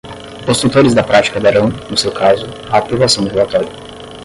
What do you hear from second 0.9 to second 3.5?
da prática darão, no seu caso, a aprovação do